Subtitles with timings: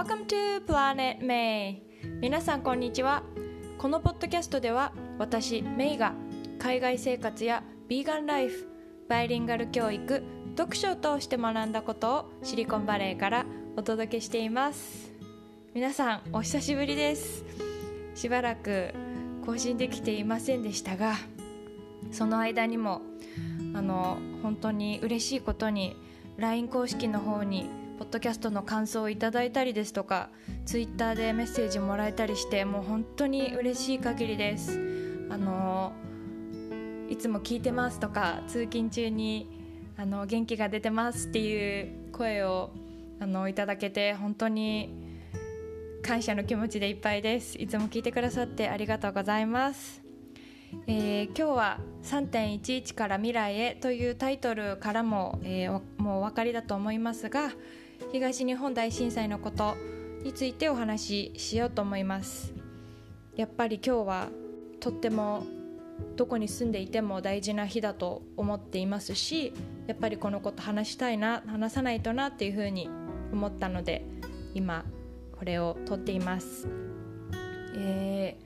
[0.00, 1.82] Welcome to Planet May.
[2.22, 3.22] 皆さんこんにちは。
[3.76, 6.14] このポッドキャストでは私メイが
[6.58, 8.66] 海外生活やビーガンライフ
[9.10, 10.22] バイリンガル教育
[10.56, 13.44] 読書を通して学んだことをシリコンバレーから
[13.76, 15.12] お届けしています。
[15.74, 17.44] 皆さんお久しぶりです。
[18.14, 18.94] しばらく
[19.44, 21.16] 更新できていませんでしたが
[22.10, 23.02] その間にも
[23.74, 25.94] あの本当に嬉しいことに
[26.38, 30.30] LINE 公式の方にポッドキャストの感想をいただいたりですとか
[30.64, 34.80] Twitter でメッセージもらえたりしてもう本当に嬉しい限りです。
[35.28, 35.92] あの
[37.10, 39.50] いつも聞いてますとか通勤中に
[39.98, 42.70] あの元気が出てますっていう声を
[43.20, 44.94] あのいただけて本当に
[46.02, 47.58] 感謝の気持ちでいっぱいです。
[47.58, 50.00] いつも聞いてくださってありがとうございます。
[50.86, 57.50] えー、今日は3.11から未来へというタイトルからも、えー、もうお分かりだと思いますが
[58.12, 59.76] 東日本大震災のこと
[60.24, 62.52] についてお話ししようと思います。
[63.36, 64.28] やっぱり今日は
[64.80, 65.46] とっても
[66.16, 69.52] どこに住んでいても大事な日だと思っていますし
[69.86, 72.88] やっぱりこのこと話したいな話さないとなっていうふうに
[73.32, 74.04] 思ったので
[74.54, 74.84] 今
[75.38, 76.68] これを撮っています、
[77.76, 78.36] え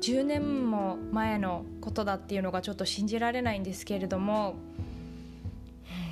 [0.00, 4.56] 10年も前のことだっていうのがちょっと信じられないんですけれども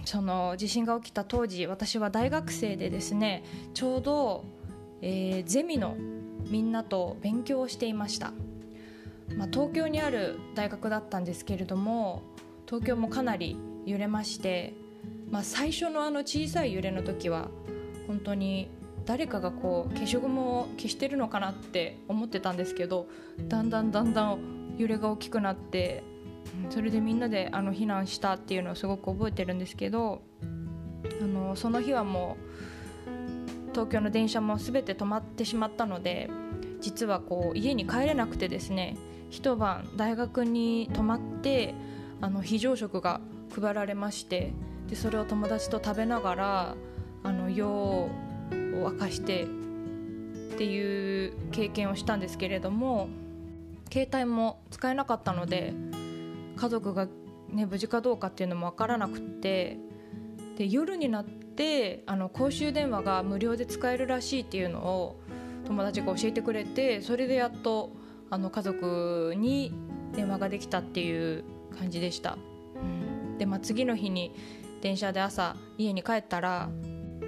[0.04, 4.44] その地震が起きた当時私は大学生でですねちょうど、
[5.00, 5.96] えー、ゼミの
[6.48, 8.32] みんなと勉強をしていました、
[9.36, 12.22] まあ、東京にある大学だったんですけれども
[12.66, 14.74] 東京もかなり揺れまして、
[15.30, 17.48] まあ、最初のあの小さい揺れの時は
[18.06, 18.68] 本当に
[19.06, 23.06] 誰かがこう消しゴムを消してるのかなって思ってたんですけど
[23.48, 26.02] だんだんだんだん揺れが大きくなって
[26.70, 30.22] それでみんなであの避難したっていうのをすごく覚えてるんですけど
[31.22, 32.36] あのその日はも
[33.06, 36.30] う東京の電車も全て止まってしまったので
[36.80, 38.96] 実はこう家に帰れなくてですね
[39.30, 41.74] 一晩大学に泊まって
[42.20, 43.20] あの非常食が
[43.55, 44.52] 配られまして
[44.89, 46.77] でそれを友達と食べながら
[47.22, 48.10] あの夜を
[48.72, 49.46] 明かしてっ
[50.56, 53.08] ていう経験をしたんですけれども
[53.92, 55.72] 携帯も使えなかったので
[56.56, 57.08] 家族が、
[57.48, 59.78] ね、無事かどうかっていうのも分からなくて
[60.56, 65.20] で夜になってあの公衆電話が無料で使えるらしいっていうのを
[65.66, 67.92] 友達が教えてくれてそれでやっと
[68.30, 69.72] あの家族に
[70.14, 71.44] 電話ができたっていう
[71.76, 72.38] 感じでした、
[72.76, 74.32] うん、で、まあ、次の日に
[74.80, 76.68] 電車で朝家に帰ったら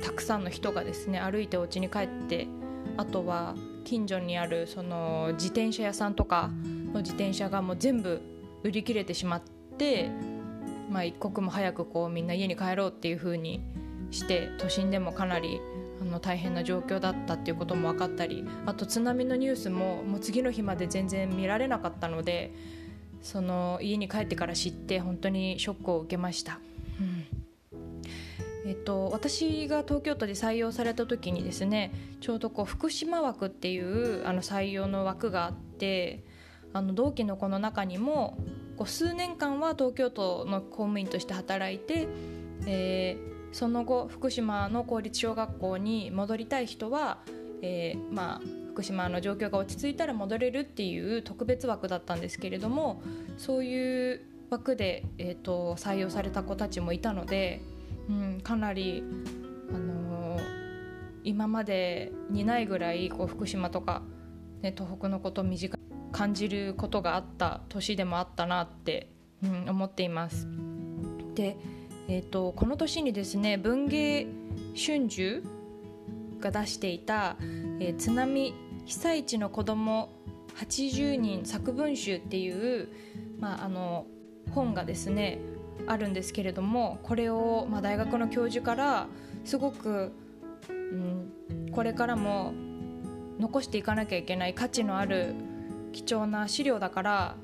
[0.03, 2.47] たくさんの人がですね歩いてお家に帰って
[2.97, 3.54] あとは
[3.84, 6.50] 近所にあるその自転車屋さんとか
[6.93, 8.20] の自転車がもう全部
[8.66, 9.43] 売り切れてしまっ
[9.78, 10.10] て、
[10.91, 13.62] まあ、一刻も早くこうみんな家に帰ろうっていう風に
[14.10, 15.60] して都心でもかなり
[16.03, 22.53] あの大変な状況だったっていうことも分かったりあと津波のニュースももう次の日まで全然見られなかったので
[23.22, 26.59] その家に帰ってから知って本当にショックを受けました。
[28.66, 36.25] えっと、私が東京都で採用された時にですねちょうどこう福島枠っていうあの採用の枠があって
[36.76, 38.37] あの同期の子の中にも
[38.76, 42.06] こう数年間は東京都の公務員として働いて、
[42.66, 47.19] えー、その後福島の公立小学校に戻りたい人は、
[47.62, 48.41] えー、まあ、
[48.72, 53.00] 福島の状況が落ち着いたら戻れるっていう特別枠だったんですけれども
[53.38, 54.20] そういう
[54.50, 57.62] 枠で、えーと、採用された子たちもいたので、
[58.10, 59.03] うん、かなり、
[59.70, 60.43] あのー、
[61.25, 64.03] 今までにないぐらいこう福島とか、
[64.60, 65.75] ね、東北のことを身近
[66.16, 69.10] 感じることがあった年でもあったなって、
[69.44, 70.49] うん、思っています。
[71.34, 71.59] で、
[72.09, 74.26] えーと、この年にですね文芸
[74.75, 75.43] 春秋
[76.41, 77.37] が出していた、
[77.81, 78.55] えー、津波
[78.87, 80.09] 被災地の子ども
[80.59, 82.88] 80人作文集っていう、
[83.38, 84.06] まあ、あの
[84.53, 85.38] 本がですね
[85.87, 89.06] あるんですけれどもこれを、まあ、大学の教授から
[89.44, 90.14] すごく、
[90.70, 92.55] うん、これからも
[93.38, 95.35] 残していかなきゃいけない価値のある
[95.96, 97.37] 貴重な資料だから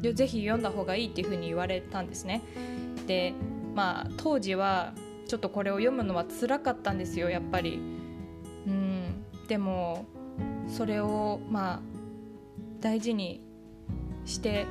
[0.00, 2.42] ぜひ読んだ方がいいっていうふうに言われたんですね。
[3.08, 3.34] で
[3.74, 4.92] まあ当時は
[5.26, 7.80] ちょっとこれを読むのは辛かったんですよやっぱり。
[8.66, 10.04] うんでも
[10.68, 11.80] それをまあ
[12.80, 13.40] 大事に
[14.24, 14.66] して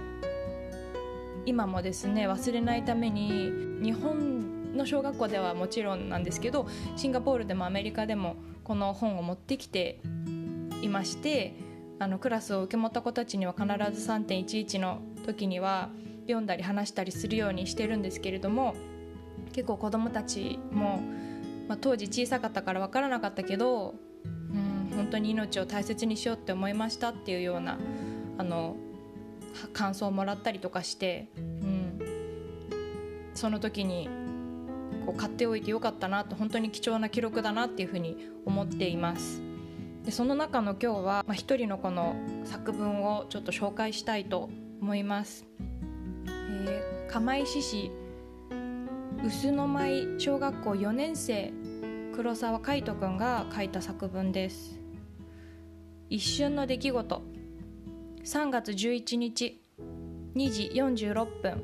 [1.46, 3.52] 今もですね忘れないために
[3.84, 10.00] 日本の小学校ではもちろんなんですけどシンガポールでもアメリカでもこの本を持ってきて
[10.82, 11.54] いまして
[12.00, 15.90] あのクラスを受け持った子たちには必ず3.11の時には
[16.24, 18.76] 読んだり話したりするようにしてるんですけれども
[19.52, 21.02] 結構子どもたちも、
[21.68, 23.96] まあ、当時小さかったから分からなかったけど
[24.26, 27.78] うん本当に命を大切にしようって思いましたっていうような
[28.38, 28.76] あの
[29.74, 32.00] 感想をもらったりとかして、うん、
[33.34, 34.10] その時に
[35.06, 39.53] こう買っておいてよかったなと本当に貴重な記録だなっていうふうに思っています。
[40.04, 42.16] でその中の今日は、まあ、一人のこの
[42.46, 44.50] 作文をちょっと紹介したいと
[44.82, 45.46] 思います、
[46.28, 47.92] えー、釜石市
[49.24, 51.54] 臼の舞小学校4年生
[52.14, 54.80] 黒沢海斗くんが書いた作文です。
[56.10, 57.22] 一瞬の出来事。
[58.24, 59.60] 3月11日
[60.36, 61.64] 2時46分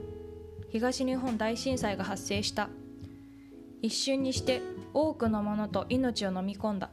[0.71, 2.69] 東日本大震災が発生した。
[3.83, 4.61] 一瞬にして
[4.93, 6.89] 多くのものと命を飲み込んだ。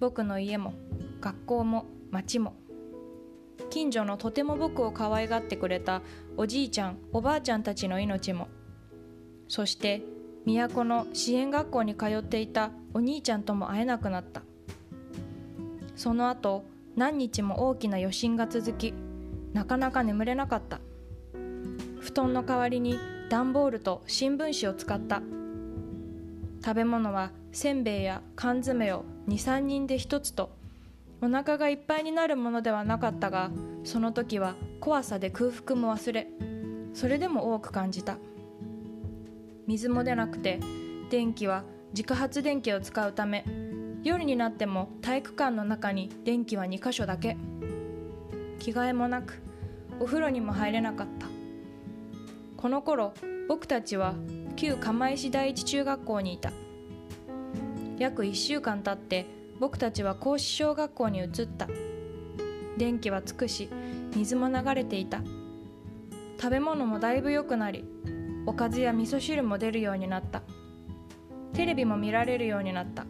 [0.00, 0.72] 僕の家も
[1.20, 2.54] 学校も町も。
[3.68, 6.00] 近所のとても僕を可愛がってくれた
[6.38, 8.48] おじいちゃんおばあちゃんたちの命も。
[9.46, 10.02] そして
[10.46, 14.40] 都の支援学校に通っていたお兄ちゃんとも会えなくなった。
[15.96, 16.64] その後
[16.96, 18.94] 何日も大きな余震が続き
[19.52, 20.80] なかなか眠れなかった。
[22.00, 22.98] 布団の代わりに
[23.28, 25.20] 段ボールと新聞紙を使った。
[26.64, 30.50] 食べ物はせんべいや缶詰を23人で1つと
[31.20, 33.50] お腹がいっぱいになるものではなかったが
[33.84, 36.28] その時は怖さで空腹も忘れ
[36.94, 38.18] それでも多く感じた。
[39.66, 40.58] 水も出なくて
[41.10, 41.62] 電気は
[41.92, 43.44] 自家発電機を使うため
[44.02, 47.36] 夜になっても体育館の中に電気は2箇所だけ。
[48.58, 49.40] 着替えもなく
[50.00, 51.26] お風呂にも入れなかった。
[52.56, 53.12] この頃
[53.48, 54.14] 僕たちは
[54.56, 56.52] 旧釜石第一中学校にいた。
[58.00, 59.26] 約1週間経って
[59.60, 61.68] 僕たちは甲子小学校に移った。
[62.78, 63.68] 電気はつくし
[64.16, 65.20] 水も流れていた。
[66.40, 67.84] 食べ物もだいぶ良くなり
[68.46, 70.42] おかずや味噌汁も出るようになった。
[71.52, 73.04] テレビも見られるようになった。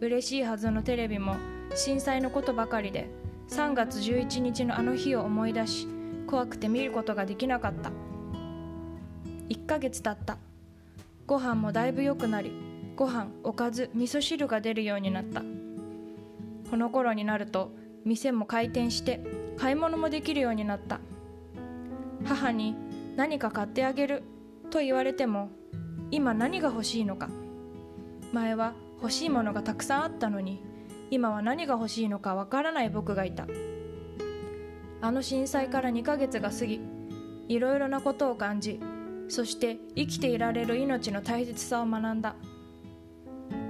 [0.00, 1.36] 嬉しいはずのテレビも
[1.76, 3.10] 震災のことばかりで
[3.48, 5.86] 3月11日のあの日を思い出し
[6.26, 7.92] 怖くて見ることができなかった。
[9.50, 10.38] 1ヶ月経った。
[11.28, 12.50] ご飯もだいぶ良くなり
[12.94, 15.42] ご飯おかず味噌汁が出るようになった。
[16.70, 17.72] この頃になると
[18.04, 19.20] 店も開店して
[19.56, 21.00] 買い物もできるようになった。
[22.24, 22.76] 母に
[23.16, 24.22] 何か買ってあげる
[24.70, 25.50] と言われても
[26.10, 27.28] 今何が欲しいのか。
[28.32, 30.62] 前は欲しいものがたくさんあったのに
[31.10, 33.46] 今は何が欲しいのかわからない僕がいた。
[35.00, 36.80] あの震災から2ヶ月が過ぎ
[37.48, 38.80] いろいろなことを感じ
[39.28, 42.36] そして生きていられる命の大切さを学んだ。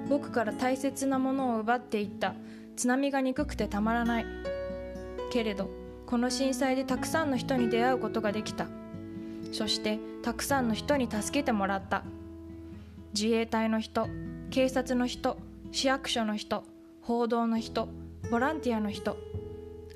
[0.09, 2.35] 僕から大切なものを奪っていった。
[2.77, 4.27] 津波が憎くてたまらない。
[5.31, 5.71] けれど
[6.07, 8.67] この震災でたくさんの人に出会うことができた。
[9.53, 12.05] そしてたくさんの人に助けてもらった。
[13.15, 14.09] 自衛隊の人
[14.51, 15.37] 警察の人
[15.71, 16.65] 市役所の人
[17.03, 17.89] 報道の人
[18.31, 19.17] ボランティアの人。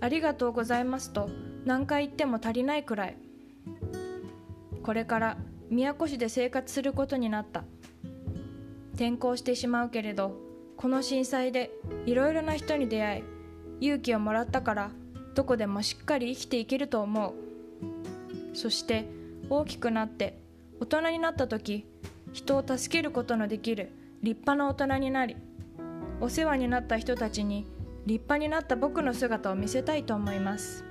[0.00, 1.30] ありがとうございますと
[1.64, 3.16] 何回言っても足りないくらい。
[4.82, 5.36] これから
[5.68, 7.64] 宮古市で生活することになった。
[8.96, 10.34] 転校してしまうけれど
[10.76, 11.70] この震災で
[12.06, 13.25] いろいろな人に出会い
[13.87, 14.90] 勇気をもらったから
[15.34, 17.34] どこでもしっかり生きていけると思う。
[18.56, 19.06] そして
[19.50, 20.38] 大きくなって
[20.81, 21.87] 大人になった時
[22.32, 23.92] 人を助けることのできる
[24.23, 25.37] 立派な大人になり
[26.20, 27.66] お世話になった人たちに
[28.06, 30.85] 立派になった僕の姿を見せたいと思います。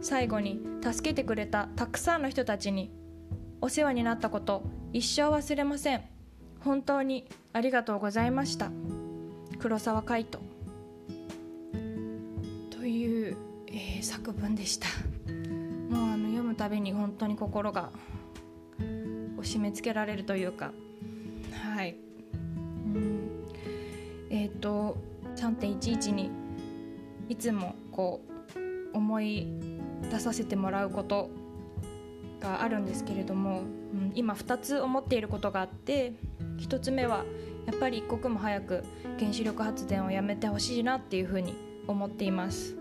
[0.00, 2.92] 最後に助けてくれたたくさんの人たちに
[3.60, 6.13] お世話になったこと一生忘れません。
[6.64, 8.70] 本当にありがとうございました。
[9.58, 10.40] 黒沢海人
[12.70, 13.36] という、
[13.68, 14.88] えー、作文でした。
[15.90, 17.90] もうあの読むたびに本当に心が
[19.42, 20.72] 締め付けられるというか。
[21.52, 21.96] はい。
[22.32, 23.46] うん。
[24.30, 24.96] えっ、ー、と
[25.36, 26.30] 3.11に
[27.28, 28.22] いつもこ
[28.92, 29.48] う思い
[30.10, 31.28] 出させてもらうこと
[32.40, 33.62] があるんですけれども、う
[33.96, 36.14] ん、今2つ思っていることがあって
[36.58, 37.24] 1つ目は
[37.66, 38.84] やっぱり一刻も早く
[39.18, 41.54] 原子力発電をやめてほしいなっていうふうに
[41.86, 42.76] 思っています。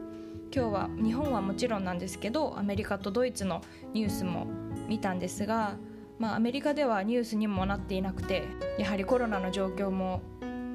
[0.56, 3.62] 今日は日本はもちろんなんですけどアメリカとドイツの
[3.94, 4.46] ニュースも
[4.88, 5.78] 見たんですが、
[6.20, 8.44] まあ、アメリカではニュースにもなっていなくて
[8.78, 10.22] やはりコロナの状況も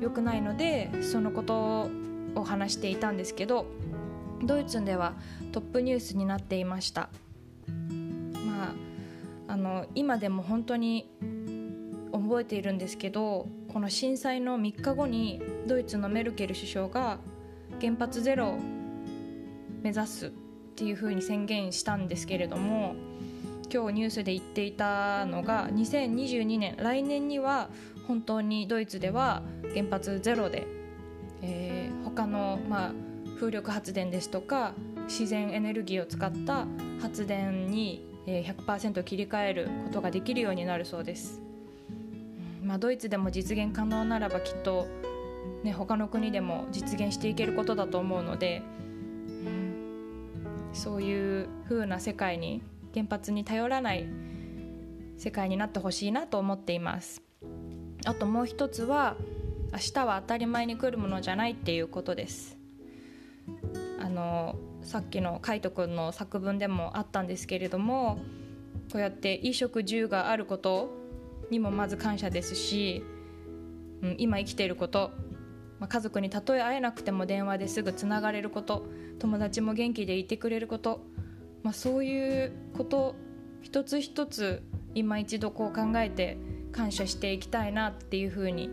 [0.00, 1.90] 良くないのでそのこと
[2.35, 3.66] を話していたんですけど
[4.42, 5.14] ドイツでは
[5.52, 7.09] トップニュースになっていました。
[8.47, 8.75] ま
[9.49, 11.09] ああの今でも本当に
[12.12, 17.19] 覚えているんですけどこの震災の3日後にドイツのメルケル首相が
[17.81, 18.59] 原発ゼロを
[19.83, 20.31] 目指すっ
[20.77, 22.95] ていうふうに宣言したんですけれども
[23.73, 27.69] 今日ニュースで言っていたのが2022年来年には
[28.07, 29.43] 本当にドイツでは
[29.75, 30.79] 原発ゼロで
[31.43, 32.93] えー、他の、まあ、
[33.37, 34.73] 風力発電ですとか
[35.07, 36.67] 自然エネルギーを使った
[37.00, 41.41] 発電に100%切り替えることができるようになるそうです、
[42.69, 44.89] まあ、ドイツでも実現可能ならばきっと、
[45.65, 48.61] ね、他の国でも実現していけることだと思うので、
[49.27, 54.07] うん、そういう風な世界に原発に頼らない
[55.17, 57.23] 世界になってほしいなと思っています。
[58.05, 59.17] あともう一つは
[59.73, 62.59] 明日は当たり前に来るものじゃないっていうことです。
[63.99, 68.21] あのさっきの海斗君の作文でもあったんですけれども
[68.93, 70.98] こうやって衣食住があること
[71.50, 73.05] にもまず感謝ですし、
[74.02, 75.12] うん、今生きていること、
[75.78, 78.87] まあ、家族にたとえ会えなくても電話ですぐつながれること
[79.19, 81.00] 友達も元気でいてくれること、
[81.62, 83.17] まあ、そういうこと
[83.62, 84.62] 一つ一つ
[84.95, 86.38] 今一度こう考えて
[86.73, 88.71] 感謝していきたいなっていうふうに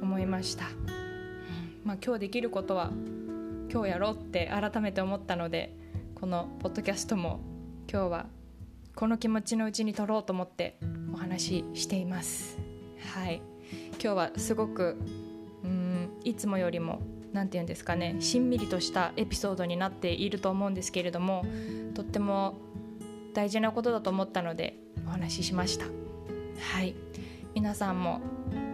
[0.00, 0.64] 思いました、
[1.84, 2.90] まあ、今日できることは
[3.70, 5.76] 今日やろうって改めて思ったので
[6.14, 7.40] このポッドキャストも
[7.90, 8.26] 今日は
[8.98, 10.76] この気持ちのうちに撮ろうと思って
[11.14, 12.58] お話ししています。
[13.14, 13.40] はい。
[13.92, 14.98] 今日はすごく
[15.62, 17.00] うんいつもよりも
[17.32, 21.46] 何て言うんですかねしんみりとしたエピソードになっていると思うんですけれども
[21.94, 22.58] とっても
[23.34, 24.76] 大事なことだと思ったので
[25.06, 25.84] お話ししました。
[26.58, 26.96] はい。
[27.54, 28.20] 皆さんも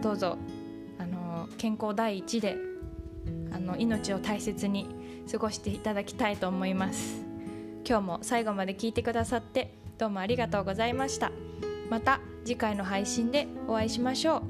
[0.01, 0.39] どうぞ
[0.97, 2.57] あの健康第一で
[3.51, 4.87] あの命を大切に
[5.31, 7.23] 過ごしていただきたいと思います。
[7.87, 11.31] 今日も最後まで聞いてくださってどうもありがとうございました
[11.89, 14.41] また次回の配信でお会いしましょう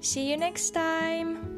[0.00, 1.57] See you next time!